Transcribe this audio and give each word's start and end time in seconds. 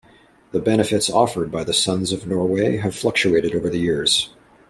The 0.51 0.59
benefits 0.59 1.11
offered 1.11 1.51
by 1.51 1.63
the 1.63 1.75
Sons 1.75 2.11
of 2.11 2.25
Norway 2.25 2.77
have 2.77 2.95
fluctuated 2.95 3.53
over 3.53 3.69
the 3.69 3.77
years. 3.77 4.31